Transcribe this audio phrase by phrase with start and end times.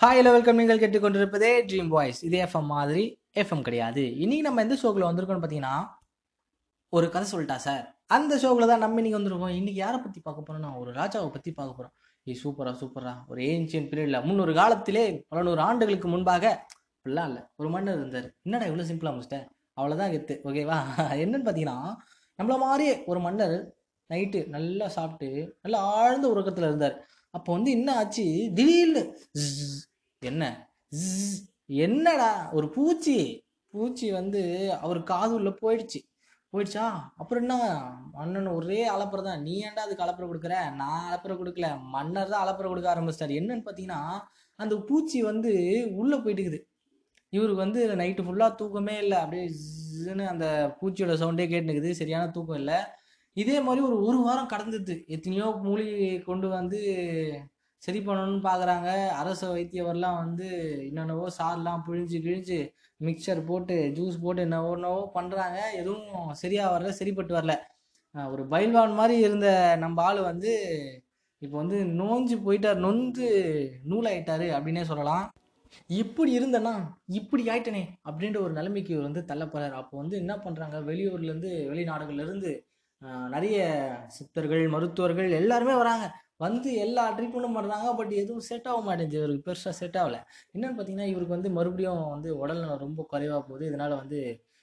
[0.00, 3.02] Hi hello welcome நீங்கள் கேட்டுக்கொண்டிருப்பதே dream voice இது எஃப்எம் மாதிரி
[3.40, 4.02] எஃப்எம் கிடையாது.
[4.22, 5.74] இன்னைக்கு நம்ம எந்த ஷோக்கில் வந்திருக்கோம்னு பார்த்தீங்கன்னா
[6.92, 7.82] ஒரு கதை சொல்லிட்டா சார்
[8.16, 9.52] அந்த ஷோக்கில் தான் நம்ம இன்னைக்கு வந்திருக்கோம்.
[9.58, 11.94] இன்னைக்கு யாரை பற்றி பார்க்க போகிறோம்னா ஒரு ராஜாவை பற்றி பார்க்க போகிறோம்
[12.26, 16.44] ஏ சூப்பரா சூப்பரா ஒரு ஏன்ஷியன் பீரியடில் முந்நூறு காலத்திலே பல நூறு ஆண்டுகளுக்கு முன்பாக
[16.94, 17.42] அப்படிலாம் இல்லை.
[17.60, 18.30] ஒரு மன்னர் இருந்தார்.
[18.46, 19.46] என்னடா இவ்வளோ சிம்பிளாக முடிச்சிட்டேன்
[19.78, 20.36] அவ்வளோதான் கெத்து.
[20.48, 20.78] ஓகேவா
[21.24, 21.78] என்னன்னு பார்த்தீங்கன்னா
[22.38, 23.56] நம்மள மாதிரியே ஒரு மன்னர்
[24.10, 25.30] நைட்டு நல்லா சாப்பிட்டு
[25.64, 26.98] நல்லா ஆழ்ந்த உறக்கத்தில் இருந்தார்.
[27.34, 28.24] அப்போ வந்து என்ன ஆச்சு?
[28.56, 29.02] திடீர்னு
[30.22, 30.44] என்ன?
[31.66, 32.30] என்னடா?
[32.52, 33.18] ஒரு பூச்சி.
[33.74, 34.40] பூச்சி வந்து
[34.80, 36.00] அவர் காது உள்ள போயிடுச்சு.
[36.52, 36.86] போயிடுச்சா?
[37.16, 37.56] அப்புறம் என்ன?
[38.12, 39.42] மன்னன் ஒரே அலப்பறை தான்.
[39.42, 40.56] நீ ஏன்டா அதுக்கு அலப்பறை கொடுக்குற?
[40.74, 41.68] நான் அலப்பறை கொடுக்கல.
[41.94, 43.34] மன்னர் தான் அலப்பறை கொடுக்க ஆரம்பிச்சிட்டாரு.
[43.40, 44.00] என்னன்னு பார்த்தீங்கன்னா
[44.58, 45.52] அந்த பூச்சி வந்து
[46.00, 46.60] உள்ளே போயிட்டுக்குது.
[47.30, 49.18] இவருக்கு வந்து நைட்டு ஃபுல்லாக தூக்கமே இல்லை.
[49.18, 50.46] அப்படியே அந்த
[50.80, 51.90] பூச்சியோட சவுண்டே கேட்டுனுக்குது.
[51.90, 52.78] சரியான தூக்கம் இல்லை.
[53.36, 56.80] இதே மாதிரி ஒரு ஒரு வாரம் கடந்துது எத்தனையோ மூலிகை கொண்டு வந்து
[57.82, 58.88] சரி பண்ணணும்னு பார்க்குறாங்க
[59.20, 60.48] அரசு வைத்தியவர்லாம் வந்து
[60.88, 62.58] என்னென்னவோ சார்லாம் பிழிஞ்சு கிழிஞ்சு
[63.06, 67.54] மிக்சர் போட்டு ஜூஸ் போட்டு என்னவோ என்னவோ பண்ணுறாங்க எதுவும் சரியாக வரல சரிப்பட்டு வரல.
[68.32, 69.48] ஒரு பயில்வான் மாதிரி இருந்த
[69.84, 70.52] நம்ம ஆள் வந்து
[71.42, 73.26] இப்போ வந்து நோஞ்சு போயிட்டார் நொந்து
[73.90, 75.24] நூலாயிட்டாரு அப்படின்னே சொல்லலாம்.
[76.02, 76.74] இப்படி இருந்தேன்னா
[77.20, 79.74] இப்படி ஆயிட்டனே அப்படின்ற ஒரு நிலைமைக்கு இவர் வந்து தள்ளப்படுறாரு.
[79.82, 82.52] அப்போ வந்து என்ன பண்ணுறாங்க வெளியூர்லேருந்து வெளிநாடுகள்லேருந்து
[83.34, 83.58] நிறைய
[84.16, 86.06] சித்தர்கள் மருத்துவர்கள் எல்லாருமே வராங்க.
[86.40, 89.18] வந்து எல்லா ட்ரீட்மெண்ட்டும் பண்ணுறாங்க பட் எதுவும் செட் ஆக மாட்டேங்குது.
[89.20, 90.20] இவருக்கு பெருசாக செட் ஆகலை.
[90.54, 93.64] என்னென்னு பார்த்தீங்கன்னா இவருக்கு வந்து மறுபடியும் வந்து உடல்நலம் ரொம்ப குறைவாக போகுது.
[93.70, 94.20] இதனால் வந்து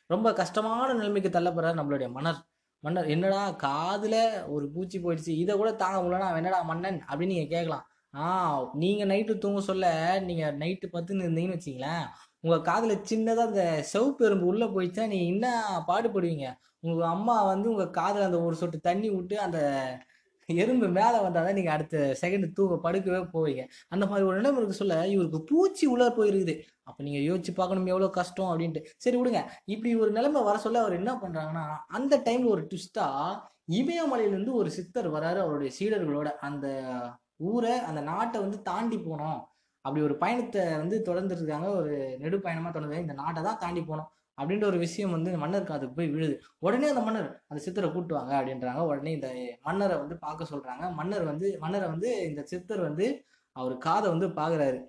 [0.09, 2.41] ரொம்ப கஷ்டமான நிலைமைக்கு தள்ளப்படுறாரு நம்மளுடைய மன்னர்.
[2.83, 4.19] மன்னர் என்னடா காதில்
[4.55, 5.33] ஒரு பூச்சி போயிடுச்சு.
[5.43, 6.99] இதை கூட தாங்க முடியலனா என்னடா மன்னன்?
[7.09, 7.85] அப்படின்னு நீங்கள் கேட்கலாம்.
[8.13, 8.25] ஆ
[8.83, 9.87] நீங்கள் நைட்டு தூங்க சொல்ல.
[10.29, 12.05] நீங்கள் நைட்டு பத்துன்னு இருந்தீங்கன்னு வச்சிங்களேன்
[12.43, 15.47] உங்கள் காதில் சின்னதாக அந்த செவப்பு எறும்பு உள்ளே போயிடுச்சுன்னா நீங்கள் என்ன
[15.89, 16.47] பாடுபடுவீங்க?
[16.85, 19.59] உங்கள் அம்மா வந்து உங்கள் காதில் அந்த ஒரு சொட்டு தண்ணி விட்டு அந்த
[20.49, 23.63] எறும்பு மேலே வந்தால் தான் நீங்கள் அடுத்த செகண்ட் தூங்க படுக்கவே போவீங்க.
[23.93, 26.55] அந்த மாதிரி ஒரு நிலைமை சொல்ல இவருக்கு பூச்சி உள்ளே போயிருக்குது.
[26.89, 28.83] அப்போ நீங்கள் யோசிச்சு பார்க்கணும் எவ்வளோ கஷ்டம் அப்படின்ட்டு.
[29.05, 29.41] சரி விடுங்க.
[29.73, 31.65] இப்படி ஒரு நிலைமை வர சொல்ல அவர் என்ன பண்ணுறாங்கன்னா
[31.99, 33.35] அந்த டைமில் ஒரு ட்விஸ்ட்டாக
[33.79, 36.29] இமயமலையிலேருந்து ஒரு சித்தர் வராரு அவருடைய சீடர்களோட.
[36.49, 36.67] அந்த
[37.51, 39.39] ஊரை அந்த நாட்டை வந்து தாண்டி போனோம்.
[39.85, 41.67] அப்படி ஒரு பயணத்தை வந்து தொடர்ந்துருக்காங்க.
[41.79, 41.91] ஒரு
[42.23, 44.09] நெடு பயணமாக தொடர்ந்து இந்த நாட்டை தான் தாண்டி போனோம்.
[44.37, 46.35] அப்படின்ற ஒரு விஷயம் வந்து மன்னர் காதுக்கு போய் விழுது.
[46.59, 48.81] உடனே அந்த மன்னர் அந்த சித்தரை கூட்டுவாங்க அப்படின்றாங்க.
[48.91, 49.29] உடனே இந்த
[49.63, 50.93] மன்னரை வந்து பார்க்க சொல்றாங்க.
[50.93, 53.07] மன்னர் வந்து மன்னரை வந்து இந்த சித்தர் வந்து
[53.55, 54.79] அவர் காதை வந்து பார்க்குறாரு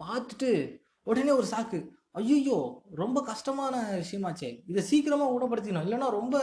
[0.00, 0.50] பார்த்துட்டு
[1.02, 1.78] உடனே ஒரு சாக்கு.
[2.12, 2.56] ஐயோ
[2.94, 4.48] ரொம்ப கஷ்டமான விஷயமாச்சே.
[4.66, 5.86] இதை சீக்கிரமாக குணப்படுத்திக்கணும்.
[5.88, 6.36] இல்லைன்னா ரொம்ப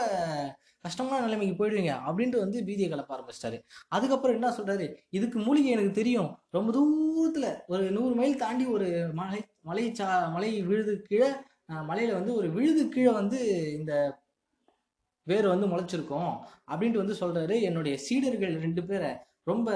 [0.82, 3.58] கஷ்டமான நிலைமைக்கு போயிடுவீங்க அப்படின்ட்டு வந்து பீதியை கலப்ப ஆரம்பிச்சிட்டாரு.
[3.88, 4.86] அதுக்கப்புறம் என்ன சொல்றாரு?
[5.10, 6.30] இதுக்கு மூலிகை எனக்கு தெரியும்.
[6.50, 11.30] ரொம்ப தூரத்தில் ஒரு நூறு மைல் தாண்டி ஒரு மலை மலை சா மலை விழுது கீழே
[11.70, 13.40] மலையில் வந்து ஒரு விழுது கீழே வந்து
[13.78, 13.94] இந்த
[15.28, 16.34] வேர் வந்து முளைச்சிருக்கும்
[16.72, 19.10] அப்படின்ட்டு வந்து சொல்கிறாரு என்னுடைய சீடர்கள் ரெண்டு பேரை
[19.44, 19.70] ரொம்ப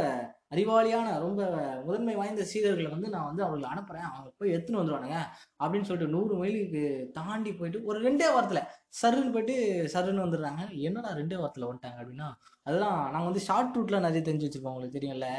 [0.49, 1.41] அறிவாளியான ரொம்ப
[1.85, 5.17] முதன்மை வாய்ந்த சீடர்களை வந்து நான் வந்து அவர்களை அனுப்புகிறேன் அவங்க போய் எடுத்துன்னு வந்துடுவானுங்க
[5.63, 6.81] அப்படின்னு சொல்லிட்டு நூறு மைலுக்கு
[7.13, 8.65] தாண்டி போயிட்டு ஒரு ரெண்டே வாரத்தில்
[9.01, 9.55] சருன்னு போயிட்டு
[9.93, 10.63] சருன்னு வந்துடுறாங்க.
[10.87, 12.29] என்னடா ரெண்டே வாரத்தில் வந்துட்டாங்க அப்படின்னா?
[12.67, 15.29] அதெல்லாம் நாங்கள் வந்து ஷார்ட் ரூட்லாம் நிறைய தெரிஞ்சு வச்சுருப்போம் உங்களுக்கு தெரியும்ல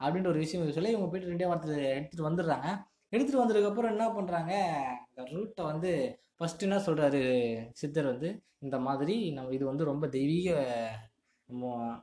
[0.00, 2.68] அப்படின்ற ஒரு விஷயம் சொல்லி இவங்க போயிட்டு ரெண்டே வாரத்தில் எடுத்துகிட்டு வந்துடுறாங்க.
[3.10, 4.50] எடுத்துகிட்டு வந்ததுக்கப்புறம் என்ன பண்ணுறாங்க
[5.14, 10.66] இந்த ரூட்டை வந்து ஃபஸ்ட்டு என்ன சொல்கிறாரு சித்தர் வந்து இந்த மாதிரி நம்ம இது வந்து ரொம்ப தெய்வீக
[11.62, 12.02] மோ-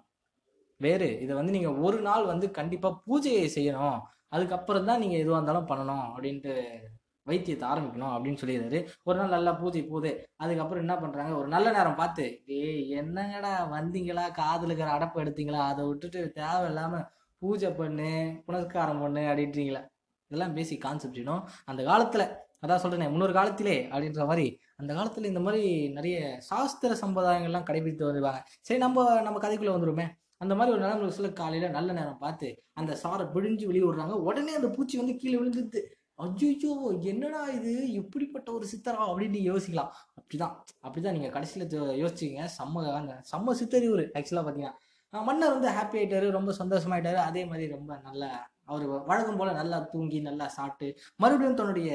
[0.78, 1.20] வேறு.
[1.20, 4.02] இதை வந்து நீங்கள் ஒரு நாள் வந்து கண்டிப்பாக பூஜையை செய்யணும்.
[4.28, 6.78] அதுக்கப்புறம் தான் நீங்கள் எதுவாக இருந்தாலும் பண்ணணும் அப்படின்ட்டு
[7.26, 8.88] வைத்தியத்தை ஆரம்பிக்கணும் அப்படின்னு சொல்லிடுறாரு.
[9.04, 10.30] ஒரு நாள் நல்லா பூஜை போகுது.
[10.36, 11.38] அதுக்கப்புறம் என்ன பண்றாங்க?
[11.38, 14.22] ஒரு நல்ல நேரம் பார்த்து ஏய் என்னங்கடா வந்தீங்களா?
[14.38, 15.60] காதுல இருக்கிற அடப்பு எடுத்தீங்களா?
[15.60, 17.08] அதை விட்டுட்டு தேவையில்லாம
[17.38, 19.88] பூஜை பண்ணு புனஸ்காரம் பண்ணு அப்படின்றீங்களா?
[20.28, 21.50] இதெல்லாம் பேசி கான்செப்ட் இடம்.
[21.66, 22.26] அந்த காலத்தில்
[22.66, 24.46] அதான் சொல்கிறேன் முன்னொரு காலத்திலே அப்படின்ற மாதிரி
[24.76, 30.06] அந்த காலத்தில் இந்த மாதிரி நிறைய சாஸ்திர சம்பிரதாயங்கள்லாம் கடைபிடித்து வருவாங்க சரி நம்ம நம்ம கதைக்குள்ளே வந்துருமே
[30.38, 34.56] அந்த மாதிரி ஒரு நிலம் சொல்ல காலையில் நல்ல நேரம் பார்த்து அந்த சாரை பிழிஞ்சு வெளியே விடுறாங்க உடனே
[34.56, 35.82] அந்த பூச்சி வந்து கீழே விழுந்துருது.
[36.16, 37.92] ஐயோ என்னடா இது?
[37.92, 39.02] இப்படிப்பட்ட ஒரு சித்தரா?
[39.10, 39.92] அப்படின்னு யோசிக்கலாம்.
[40.20, 40.54] அப்படிதான்.
[40.86, 41.68] அப்படிதான் நீங்கள் கடைசியில்
[42.04, 44.72] யோசிச்சிங்க செம்ம அந்த செம்ம சித்தறிவு ஆக்சுவலாக ஆக்சுவலா
[45.12, 47.20] மன்னர் வந்து ஹாப்பி ஆகிட்டாரு ரொம்ப சந்தோஷமாயிட்டாரு.
[47.30, 50.88] அதே மாதிரி ரொம்ப நல்ல அவர் வழக்கம் போல நல்லா தூங்கி நல்லா சாப்பிட்டு
[51.24, 51.92] மறுபடியும் தன்னுடைய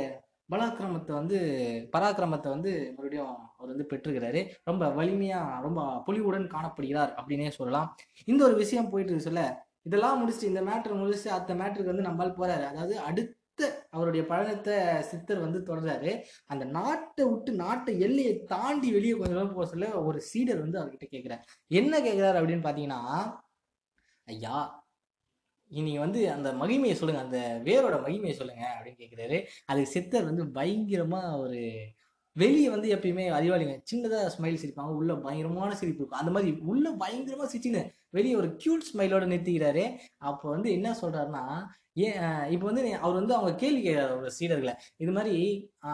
[0.48, 1.36] பலாக்கிரமத்தை வந்து
[1.92, 7.88] பராக்கிரமத்தை வந்து மறுபடியும் அவர் வந்து பெற்றுக்கிறாரு ரொம்ப வலிமையா ரொம்ப பொலிவுடன் காணப்படுகிறார் அப்படின்னே சொல்லலாம்.
[8.28, 9.44] இந்த ஒரு விஷயம் போயிட்டு இருக்கு சொல்ல
[9.88, 12.64] இதெல்லாம் முடிச்சுட்டு இந்த மேட்ரு முடிச்சு அடுத்த மேட்ருக்கு வந்து நம்மால் போறாரு.
[12.72, 13.38] அதாவது அடுத்த
[13.94, 14.74] அவருடைய பழனத்தை
[15.08, 16.12] சித்தர் வந்து தொடர்றாரு.
[16.52, 21.08] அந்த நாட்டை விட்டு நாட்டை எல்லையை தாண்டி வெளியே கொஞ்ச நேரம் போக சொல்ல ஒரு சீடர் வந்து அவர்கிட்ட
[21.14, 21.44] கேட்கிறார்
[21.80, 23.00] என்ன கேட்கிறாரு அப்படின்னு பாத்தீங்கன்னா
[24.28, 24.56] ஐயா
[25.78, 31.38] நீங்கள் வந்து அந்த மகிமையை சொல்லுங்க அந்த வேரோட மகிமையை சொல்லுங்க அப்படின்னு கேட்குறாரு அதுக்கு சித்தர் வந்து பயங்கரமா
[31.38, 31.60] ஒரு
[32.36, 33.74] வெளியே வந்து எப்பயுமே அறிவாளிங்க.
[33.90, 36.18] சின்னதாக ஸ்மைல் சிரிப்பாங்க உள்ள பயங்கரமான சிரிப்பு இருக்கும்.
[36.18, 39.84] அந்த மாதிரி உள்ள பயங்கரமாக சிரிச்சுன்னு வெளியே ஒரு க்யூட் ஸ்மைலோட நிறுத்திக்கிறாரு.
[40.22, 41.42] அப்போ வந்து என்ன சொல்றாருன்னா
[41.96, 42.18] ஏன்
[42.50, 45.34] இப்போ வந்து நீ- அவர் வந்து அவங்க கேள்வி கேட்கிறார் ஒரு சீடர்களை இது மாதிரி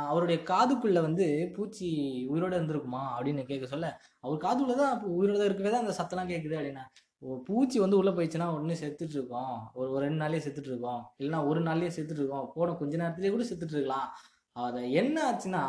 [0.09, 1.27] அவருடைய காதுக்குள்ள வந்து
[1.57, 1.89] பூச்சி
[2.31, 3.89] உயிரோட இருந்திருக்குமா அப்படின்னு கேட்க சொல்ல
[4.21, 6.85] அவர் காதுக்குள்ள தான் உயிரோட இருக்கவே தான் அந்த சத்தம்லாம் கேட்குது அப்படின்னா
[7.23, 11.41] ஒரு பூச்சி வந்து உள்ளே போயிடுச்சுன்னா உடனே செத்துட்டு இருக்கோம் ஒரு ஒரு ரெண்டு நாள்லேயே செத்துட்டு இருக்கோம் இல்லைன்னா
[11.47, 14.09] ஒரு நாள்லேயே செத்துட்டு இருக்கோம் போன கொஞ்ச நேரத்துலேயே கூட செத்துட்டு இருக்கலாம்
[14.57, 15.65] அதை என்ன ஆச்சுன்னா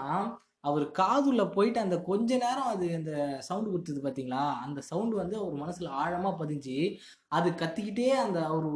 [0.62, 5.56] அவர் காதுள்ள போயிட்டு அந்த கொஞ்ச நேரம் அது அந்த சவுண்டு கொடுத்தது பார்த்தீங்களா அந்த சவுண்டு வந்து அவர்
[5.56, 6.78] மனசில் ஆழமாக பதிஞ்சு
[7.30, 8.68] அது கத்திக்கிட்டே அந்த அவர்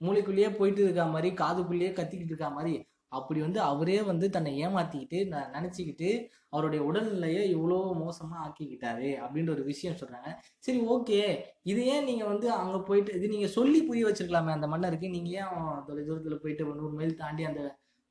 [0.00, 2.72] மூளைக்குள்ளேயே போயிட்டு இருக்க மாதிரி காதுக்குள்ளேயே கத்திக்கிட்டு இருக்க மாதிரி
[3.12, 6.10] அப்படி வந்து அவரே வந்து தன்னை ஏமாத்திக்கிட்டு நான் நினச்சிக்கிட்டு
[6.50, 10.30] அவருடைய உடல்நிலையை இவ்வளோ மோசமாக ஆக்கிக்கிட்டாரு அப்படின்ற ஒரு விஷயம் சொல்கிறாங்க
[10.64, 11.20] சரி ஓகே.
[11.64, 15.54] இது ஏன் நீங்கள் வந்து அங்கே போயிட்டு இது நீங்கள் சொல்லி புரிய வச்சிருக்கலாமே அந்த மன்னருக்கு நீங்கள் ஏன்
[15.86, 17.62] தொலை தூரத்தில் போயிட்டு ஒரு நூறு மைல் தாண்டி அந்த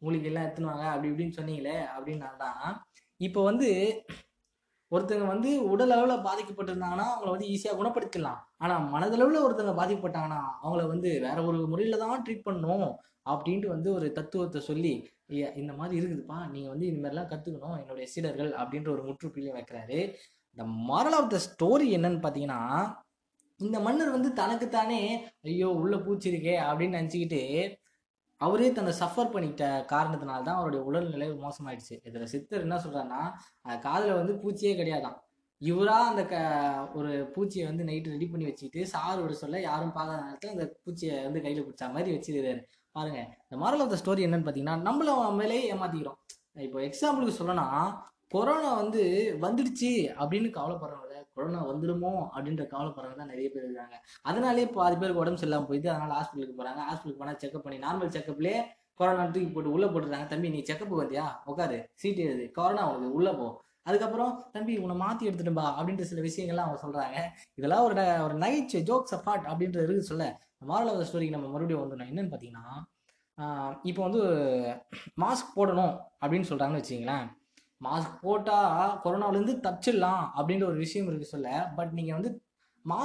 [0.01, 2.63] மூலிகையெல்லாம் எல்லாம் அப்படி இப்படின்னு சொன்னீங்களே அப்படின்னா தான்
[3.19, 3.69] இப்போ வந்து
[4.91, 8.39] ஒருத்தங்க வந்து உடல் அளவில் பாதிக்கப்பட்டிருந்தாங்கன்னா அவங்கள வந்து ஈஸியாக குணப்படுத்திடலாம்.
[8.63, 12.89] ஆனால் மனதளவில் ஒருத்தங்க பாதிக்கப்பட்டாங்கன்னா அவங்கள வந்து வேற ஒரு முறையில் தான் ட்ரீட் பண்ணணும்
[13.33, 14.93] அப்படின்ட்டு வந்து ஒரு தத்துவத்தை சொல்லி
[15.61, 16.37] இந்த மாதிரி இருக்குதுப்பா.
[16.53, 19.99] நீங்கள் வந்து இந்த கற்றுக்கணும் என்னுடைய சீடர்கள் அப்படின்ற ஒரு முற்றுப்புள்ளியும் வைக்கிறாரு.
[20.57, 22.61] இந்த மாரல் ஆஃப் த ஸ்டோரி என்னன்னு பார்த்தீங்கன்னா
[23.59, 24.99] இந்த மன்னர் வந்து தனக்குத்தானே
[25.49, 27.41] ஐயோ உள்ள பூச்சி இருக்கே அப்படின்னு நினச்சிக்கிட்டு
[28.41, 31.95] அவரே தன்னை சஃபர் பண்ணிக்கிட்ட காரணத்தினால தான் அவருடைய உடல்நிலை மோசமாயிடுச்சு.
[32.09, 33.21] இதில் சித்தர் என்ன சொல்கிறாருன்னா
[33.85, 35.17] காதில் வந்து பூச்சியே கிடையாதான்
[35.61, 36.35] இவராக அந்த க
[36.99, 41.17] ஒரு பூச்சியை வந்து நைட்டு ரெடி பண்ணி வச்சுக்கிட்டு சாறு விட சொல்ல யாரும் பார்க்காத நேரத்தில் அந்த பூச்சியை
[41.27, 42.61] வந்து கையில் பிடிச்ச மாதிரி வச்சுருக்காரு
[42.95, 45.11] பாருங்க இந்த மாரல் ஆஃப் த ஸ்டோரி என்னன்னு பார்த்தீங்கன்னா நம்மள
[45.41, 46.17] மேலே ஏமாத்திக்கிறோம்.
[46.67, 47.67] இப்போ எக்ஸாம்பிளுக்கு சொல்லணும்னா
[48.35, 49.01] கொரோனா வந்து
[49.45, 49.91] வந்துடுச்சு
[50.21, 53.95] அப்படின்னு கவலைப்படுறவங்க கொரோனா வந்துடுமோ அப்படின்ற கவலைப்படுறவங்க தான் நிறைய பேர் இருக்காங்க.
[54.21, 58.61] அதனாலே பாதி பேருக்கு உடம்பு சரியில்லாம போயிட்டு அதனால ஹாஸ்பிட்டலுக்கு போகிறாங்க ஹாஸ்பிட்டலுக்கு போனால் செக்அப் பண்ணி நார்மல் செக்அப்லேயே
[58.93, 60.25] கொரோனா தூக்கி போட்டு உள்ளே போட்டுறாங்க.
[60.25, 61.25] தம்பி நீ செக்கப்புக்கு வந்தியா?
[61.45, 62.51] உட்காரு சீட் எழுது.
[62.51, 63.61] கொரோனா உனக்கு உள்ளே போ.
[63.83, 67.17] அதுக்கப்புறம் தம்பி உன்னை மாற்றி எடுத்துட்டும்பா அப்படின்ற சில விஷயங்கள்லாம் அவங்க சொல்கிறாங்க
[67.55, 70.25] இதெல்லாம் ஒரு ந- ஒரு நகைச்சுவை ஜோக்ஸ் அஃபாட் அப்படின்றது இருக்கு சொல்ல.
[70.67, 72.03] மாரல் ஆஃப் ஸ்டோரிக்கு நம்ம மறுபடியும் வந்துடணும்.
[72.03, 72.89] என்னன்னு பார்த்தீங்கன்னா
[73.83, 74.21] இப்போ வந்து
[75.21, 77.27] மாஸ்க் போடணும் அப்படின்னு சொல்கிறாங்கன்னு வச்சுங்களேன்
[77.85, 78.57] மாஸ்க் போட்டா
[79.05, 81.49] கொரோனாவிலேருந்து தப்பிச்சிடலாம் அப்படின்ற ஒரு விஷயம் இருக்கு சொல்ல.
[81.77, 82.31] பட் நீங்கள் வந்து
[82.91, 82.99] மா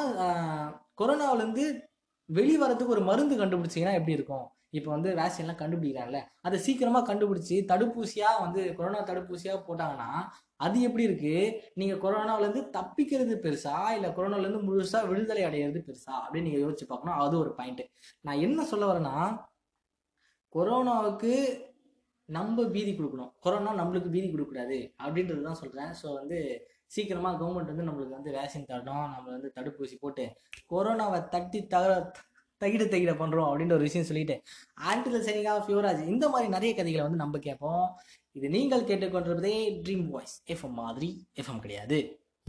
[1.00, 1.64] கொரோனாவிலேருந்து
[2.28, 4.46] வெளி வரத்துக்கு ஒரு மருந்து கண்டுபிடிச்சீங்கன்னா எப்படி இருக்கும்?
[4.78, 6.20] இப்போ வந்து வேக்சின்லாம் கண்டுபிடிக்கிறாங்கல்ல.
[6.46, 10.11] அதை சீக்கிரமாக கண்டுபிடிச்சி தடுப்பூசியாக வந்து கொரோனா தடுப்பூசியாக போட்டாங்கன்னா
[10.64, 13.76] அது எப்படி இருக்குது நீங்கள் கொரோனாவிலேருந்து தப்பிக்கிறது பெருசா?
[13.96, 16.14] இல்லை கொரோனாவிலேருந்து முழுசாக விடுதலை அடையிறது பெருசா?
[16.23, 17.20] அப்படின்னு நீங்கள் யோசிச்சு பார்க்கணும்.
[17.26, 17.87] அது ஒரு பாயிண்ட்டு
[18.26, 19.17] நான் என்ன சொல்ல வரேன்னா
[20.56, 21.32] கொரோனாவுக்கு
[22.28, 23.32] நம்ம பீதி கொடுக்கணும்.
[23.44, 26.38] கொரோனா நம்மளுக்கு பீதி கொடுக்கூடாது அப்படின்றது தான் சொல்கிறேன் ஸோ வந்து
[26.94, 29.06] சீக்கிரமாக கவர்மெண்ட் வந்து நம்மளுக்கு வந்து வேக்சின் தரணும்.
[29.14, 30.25] நம்ம வந்து தடுப்பூசி போட்டு
[30.73, 31.93] கொரோனாவை தட்டி தகர
[32.61, 34.37] தகிட தகிட பண்ணுறோம் அப்படின்ற ஒரு விஷயம் சொல்லிட்டு
[34.90, 37.87] ஆண்டில் சரிங்கா ஃபியூராஜ் இந்த மாதிரி நிறைய கதைகளை வந்து நம்ம கேட்போம்.
[38.37, 41.11] இது நீங்கள் கேட்டுக்கொண்டிருப்பதே ட்ரீம் வாய்ஸ் எஃப்எம் மாதிரி
[41.43, 41.99] எஃப்எம் கிடையாது.